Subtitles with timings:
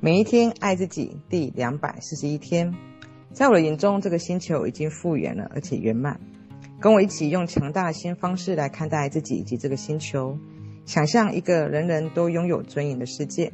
[0.00, 2.72] 每一天爱自己第两百四十一天，
[3.32, 6.20] 在我的眼中，这个星球已经复原了，而且圆满。
[6.78, 10.38] 跟我一起用强大的新方式来看待自己以及这个星球，
[10.86, 13.52] 想象一个人人都拥有尊严的世界，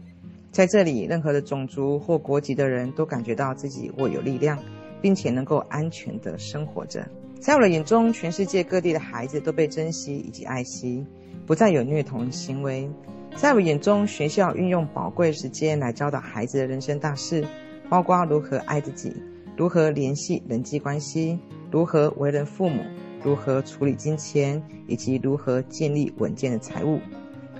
[0.50, 4.58] 在这里，任何的种族或国籍的人都感觉到自己握有力量，
[5.00, 7.08] 并且能够安全地生活着。
[7.40, 11.06] 在我的眼中，全世界各地的孩子都被珍惜以及爱惜，
[11.46, 12.90] 不再有虐童行为。
[13.36, 17.44] 在我眼中，学校运用宝贵时间来教导孩子的人生大事，
[17.90, 19.12] 包括如何爱自己，
[19.56, 21.38] 如何联系人际关系，
[21.70, 22.82] 如何为人父母，
[23.22, 27.00] 如何处理金钱，以及如何建立稳健的财务。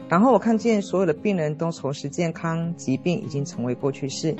[0.08, 4.36] 然后我看见所有的病人都重拾健康，疾病已经成为过去式，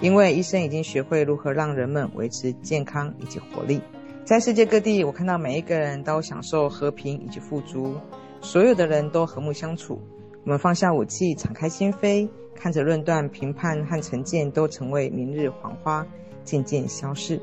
[0.00, 3.80] 因为医生已经学会如何让人们维持健康以及活力。
[4.24, 7.94] 在世界各地，我看到每一个人都享受和平以及富足，
[8.42, 9.98] 所有的人都和睦相处。
[10.46, 16.06] 我们放下武器，敞开心扉，看着论断、评判和成见都成为明日黄花，
[16.44, 17.42] 渐渐消逝。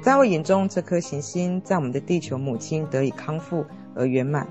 [0.00, 4.48] 在我眼中，这颗行星在我们的地球母亲得以康复而圆满，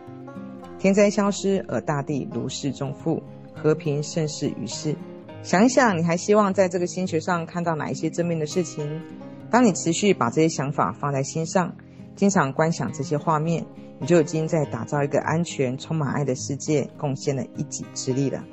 [0.77, 3.23] 天灾消失而大地如释重负，
[3.55, 4.95] 和平盛世于世。
[5.41, 9.01] 想一想，你还希望在这个星球上看到哪一些正面的事情？
[9.49, 11.75] 当你持续把这些想法放在心上，
[12.15, 13.65] 经常观想这些画面。
[14.01, 18.43] 你就已经在打造一个安全、充满爱的世界，贡献了一己之力了。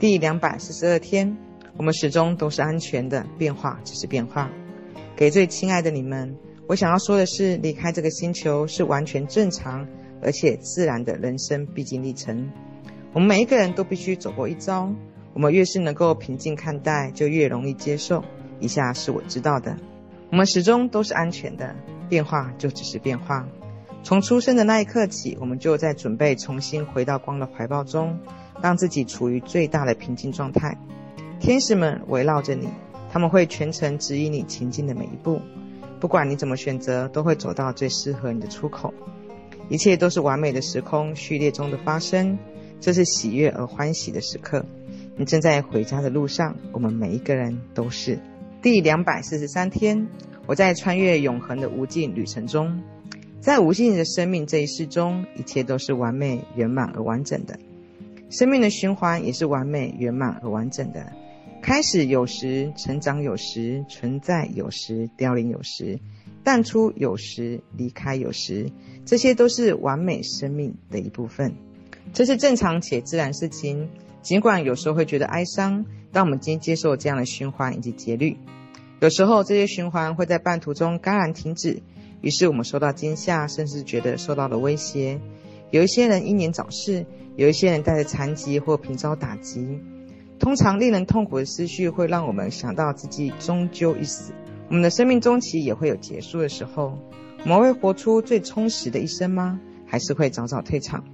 [0.00, 1.36] 第两百四十二天，
[1.76, 4.50] 我们始终都是安全的，变化只是变化。
[5.14, 6.34] 给最亲爱的你们，
[6.66, 9.86] 我想要说的是，离开这个星球是完全正常
[10.22, 12.50] 而且自然的人生必经历程。
[13.12, 14.90] 我们每一个人都必须走过一遭。
[15.34, 18.24] 我们越是能够平静看待，就越容易接受。
[18.58, 19.76] 以下是我知道的：
[20.30, 21.76] 我们始终都是安全的，
[22.08, 23.46] 变化就只是变化。
[24.04, 28.18] 从出生的那一刻起，我们就在准备重新回到光的怀抱中，
[28.62, 30.76] 让自己处于最大的平静状态。
[31.40, 32.68] 天使们围绕着你，
[33.10, 35.40] 他们会全程指引你前进的每一步。
[36.00, 38.92] 不管你怎么选择，都会走到最适合你的出口。
[39.70, 42.38] 一切都是完美的时空序列中的发生，
[42.80, 44.66] 这是喜悦而欢喜的时刻。
[45.16, 48.18] 你正在回家的路上，我们每一个人都是。
[48.60, 50.08] 第两百四十三天，
[50.46, 52.82] 我在穿越永恒的无尽旅程中。
[53.44, 57.58] 在无限的生命这一世中，一切都是完美、圆满而完整的。
[58.30, 61.12] 生命的循环也是完美、圆满而完整的。
[61.60, 65.98] 开始有时，成长有时，存在有时，凋零有时，
[66.42, 68.70] 淡出有时，离开有时，
[69.04, 71.52] 这些都是完美生命的一部分。
[72.14, 73.90] 这是正常且自然事情。
[74.22, 78.38] 尽管有时候会觉得哀伤，但我们今天接受这样的循环以及节律。
[79.00, 81.82] 有时候这些循环会在半途中戛然停止。
[82.24, 85.20] 于是我们受到惊吓，甚至觉得受到了威胁。
[85.70, 87.04] 有一些人英年早逝，
[87.36, 89.78] 有一些人带着残疾或频遭打击。
[90.38, 94.32] 通常令人痛苦的思绪会让我们想到自己终究一死。
[94.68, 96.98] 我们的生命周期也会有结束的时候。
[97.42, 99.60] 我们会活出最充实的一生吗？
[99.86, 101.04] 还是会早早退场？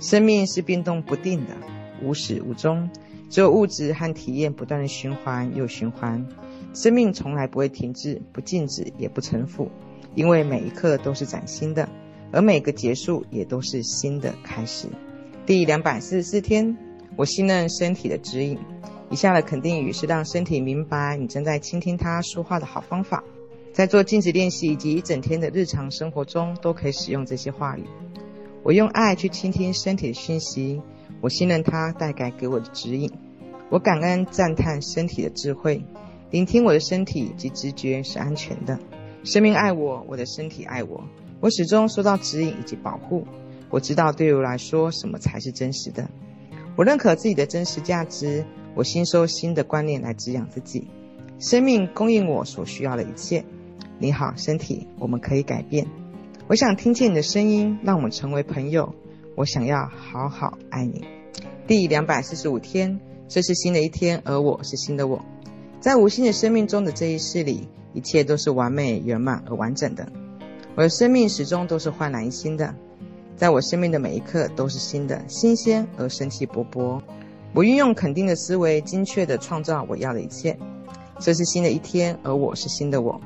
[0.00, 1.56] 生命是变动不定的，
[2.02, 2.90] 无始无终，
[3.30, 6.26] 只有物质和体验不断的循环又循环。
[6.74, 9.70] 生命从来不会停滞，不静止，也不沉浮。
[10.14, 11.88] 因为每一刻都是崭新的，
[12.32, 14.88] 而每个结束也都是新的开始。
[15.46, 16.76] 第两百四十四天，
[17.16, 18.58] 我信任身体的指引。
[19.10, 23.24] 以下的肯定语是让身体明白你正在倾听它说话的好方法。
[23.72, 27.84] 在做镜子练习以及一整天的日常生活中，都可以使用这些话语。
[28.62, 30.82] 我用爱去倾听身体的讯息，
[31.20, 33.10] 我信任它带给给我的指引。
[33.70, 35.84] 我感恩赞叹身体的智慧，
[36.30, 38.78] 聆听我的身体及直觉是安全的。
[39.28, 41.04] 生命爱我，我的身体爱我，
[41.40, 43.26] 我始终受到指引以及保护。
[43.68, 46.08] 我知道对于我来说，什么才是真实的。
[46.76, 48.46] 我认可自己的真实价值。
[48.74, 50.88] 我吸收新的观念来滋养自己。
[51.38, 53.44] 生命供应我所需要的一切。
[53.98, 55.86] 你好，身体，我们可以改变。
[56.46, 58.94] 我想听见你的声音，让我们成为朋友。
[59.36, 61.04] 我想要好好爱你。
[61.66, 65.22] 第两百四十五天，这是新的一天，而我是新的我。
[65.80, 67.68] 在无限的生命中的这一世里。
[67.98, 70.08] 一切都是完美、圆满而完整的。
[70.76, 72.72] 我的生命始终都是焕然一新的，
[73.34, 77.00] 在我生命的每一刻都是新的、新鲜而生气勃勃。
[77.52, 80.56] 我运用肯定的思维，精确地创造我要的一切。
[81.18, 83.20] 这是新的一天，而我是新的我。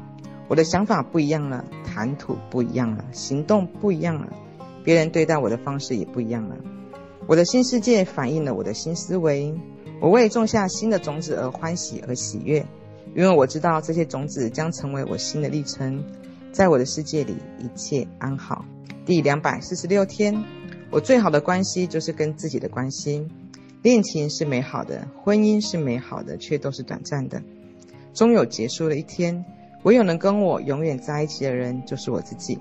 [0.49, 4.33] 我的想法不一样了，谈吐不一样了，行动不一样了，
[4.83, 6.57] 别人对待我的方式也不一样了。
[7.27, 9.55] 我的新世界反映了我的新思维。
[10.01, 12.67] 我为种下新的种子而欢喜而喜悦。
[13.15, 16.03] 因为我知道这些种子将成为我新的历程，
[16.51, 18.65] 在我的世界里一切安好。
[19.05, 20.43] 第两百四十六天，
[20.91, 23.27] 我最好的关系就是跟自己的关系。
[23.83, 27.43] 恋情是美好的，婚姻是美好的，却都是短暂的，
[28.15, 29.45] 终有结束的一天。
[29.83, 32.57] 唯有能跟我永远在一起的人，就是我自己。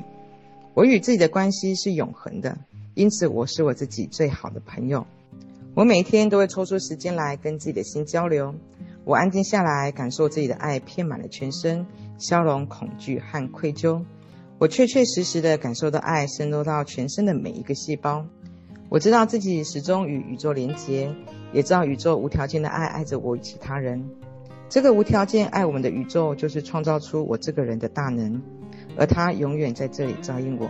[0.73, 2.57] 我与自己的关系是永恒的，
[2.95, 5.05] 因此我是我自己最好的朋友。
[5.75, 8.55] 我每天都会抽出时间来跟自己的心交流。
[9.03, 11.87] 我安静下来，感受自己的爱遍满了全身，
[12.19, 14.03] 消融恐惧和愧疚。
[14.59, 18.27] 我确确实实的感受到爱渗入到全身的每一个细胞。
[18.89, 21.15] 我知道自己始终与宇宙连结，
[21.51, 24.07] 也知道宇宙无条件的爱爱着我与其他人。
[24.69, 28.39] 这个无条件爱我们的宇宙，就是创造出我这个人的大能，
[28.95, 30.69] 而它永远在这里照应我。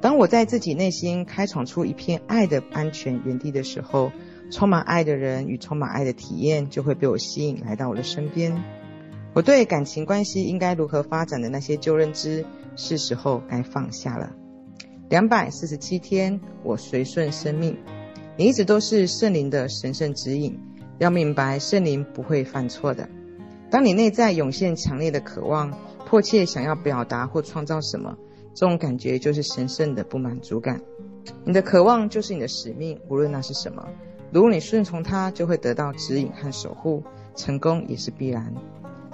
[0.00, 4.10] 当我在自己内心开创出一片爱的安全原地的时候，
[4.50, 8.62] 充满爱的人与充满爱的体验就会被我吸引来到我的身边。
[9.32, 12.44] 我对感情关系应该如何发展的那些旧认知，
[12.74, 14.32] 是时候该放下了。
[15.08, 17.76] 两百四十七天，我随顺生命。
[18.36, 20.58] 你一直都是圣灵的神圣指引，
[20.98, 23.08] 要明白圣灵不会犯错的。
[23.70, 28.16] 当你内在涌现强烈的渴望，迫切想要表达或创造什么，
[28.54, 30.80] 这种感觉就是神圣的不满足感。
[31.44, 33.86] 你的渴望就是你的使命，无论那是什么。
[34.32, 37.02] 如果你顺从它，就会得到指引和守护，
[37.34, 38.54] 成功也是必然。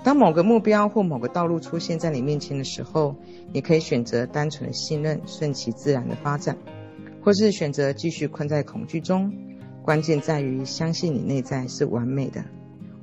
[0.04, 3.16] 当某个目标或某个道路出现在你面前的时候，
[3.52, 6.56] 你可以选择单纯的信任，顺其自然的发展，
[7.22, 9.32] 或是选择继续困在恐惧中。
[9.82, 12.44] 关键在于相信你内在是完美的。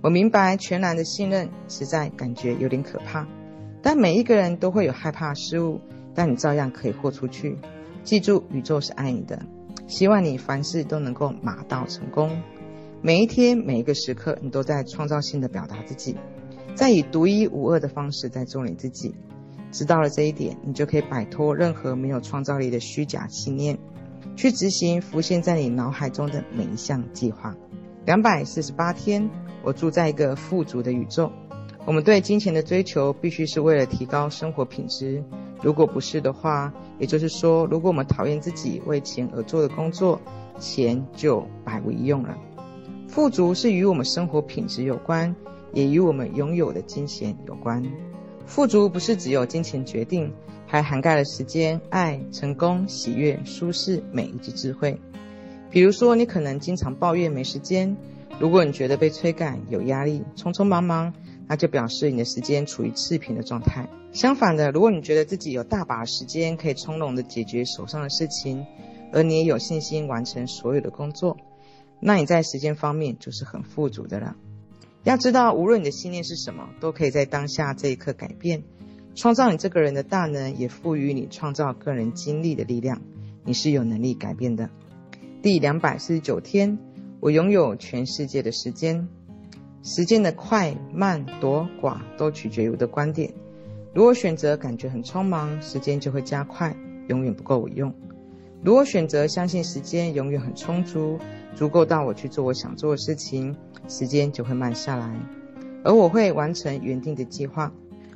[0.02, 3.28] 我明白全然的信任实在感觉有点可怕，
[3.82, 5.80] 但每一个人都会有害怕失误，
[6.14, 7.58] 但你照样可以豁出去。
[8.04, 9.42] 记住，宇宙是爱你的。
[9.88, 12.42] 希望你凡事都能够马到成功，
[13.02, 16.16] 每一天每一个时刻，你都在创造性的表达自己，
[16.74, 19.14] 在以独一无二的方式在做你自己。
[19.72, 23.78] 知道了这一点，你就可以摆脱任何没有创造力的虚假信念，
[24.36, 27.56] 去执行浮现在你脑海中的每一项计划。
[28.06, 29.30] 两百四十八天，
[29.64, 31.32] 我住在一个富足的宇宙。
[31.86, 35.24] 我们对金钱的追求，必须是为了提高生活品质。
[35.64, 40.20] 如果不是的话，也就是说，如果我们讨厌自己为钱而做的工作，
[40.60, 42.38] 钱就百无一用了。
[43.08, 45.34] 富足是与我们生活品质有关，
[45.72, 47.82] 也与我们拥有的金钱有关。
[48.46, 50.34] 富足不是只有金钱决定，
[50.68, 55.00] 还涵盖了时间、爱、成功、喜悦、舒适、美以及智慧。
[55.70, 57.96] 比如说，你可能经常抱怨没时间，
[58.38, 61.14] 如果你觉得被催赶、有压力、匆匆忙忙。
[61.54, 63.88] 那就表示你的时间处于赤贫的状态。
[64.12, 68.66] 相反的，如果你觉得自己有大把时间可以从容的解决手上的事情，
[69.12, 71.38] 而你也有信心完成所有的工作，
[72.00, 74.36] 那你在时间方面就是很富足的了。
[75.04, 78.64] 要知道，无论你的信念是什么，都可以在当下这一刻改变，
[79.14, 83.00] 创造你这个人的大能，也赋予你创造个人经历的力量。
[83.46, 84.72] 你是有能力改变的。
[85.44, 86.80] 第两百四十九天，
[87.20, 89.08] 我拥有全世界的时间。
[89.84, 93.32] 时间的快慢多寡都取决于我的观点。
[93.94, 96.76] 如果选择感觉很匆忙，时间就会加快，
[97.10, 97.92] 永远不够我用；
[98.64, 101.20] 如果选择相信时间永远很充足，
[101.54, 103.56] 足够到我去做我想做的事情，
[103.90, 105.14] 时间就会慢下来，
[105.84, 107.70] 而我会完成原定的计划。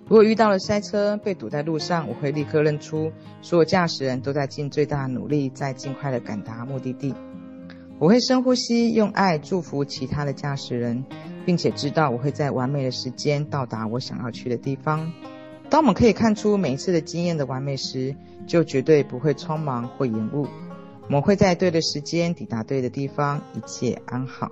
[0.05, 3.11] 如果遇到了塞车，被堵在路上，我会立刻认出
[3.41, 7.13] 所有驾驶人都在尽最大努力，在尽快的赶达目的地。
[7.99, 11.03] 我会深呼吸，用爱祝福其他的驾驶人。
[11.47, 15.13] 并且知道我会在完美的时间到达我想要去的地方。
[15.69, 18.13] 当我们可以看出每一次的经验的完美时，
[18.45, 20.45] 就绝对不会匆忙或延误。
[21.03, 24.51] 我们会在对的时间抵达对的地方，一切安好。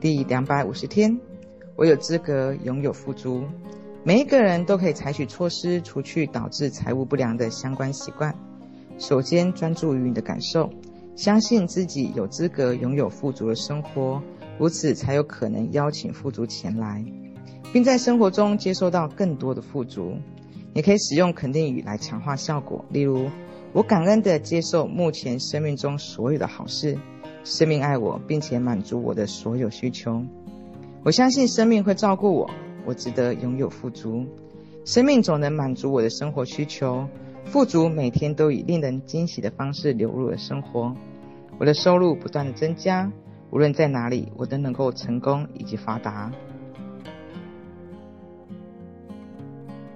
[0.00, 1.20] 第两百五十天，
[1.76, 3.44] 我有资格拥有富足。
[4.02, 8.34] 每一个人都可以采取措施，除去导致财务不良的相关习惯。
[8.98, 10.70] 首先，专注于你的感受，
[11.16, 14.22] 相信自己有资格拥有富足的生活。
[14.58, 17.04] 如此才有可能邀请富足前来，
[17.72, 20.14] 并在生活中接受到更多的富足。
[20.72, 23.28] 你可以使用肯定语来强化效果，例如：
[23.72, 26.96] 我感恩地接受目前生命中所有的好事，
[27.42, 30.22] 生命爱我，并且满足我的所有需求。
[31.02, 32.50] 我相信生命会照顾我，
[32.86, 34.24] 我值得拥有富足。
[34.84, 37.08] 生命总能满足我的生活需求，
[37.46, 40.94] 富足每天都以令人惊喜的方式流入了生活。
[41.58, 43.10] 我的收入不断的增加。
[43.50, 46.32] 无论在哪里，我都能够成功以及发达。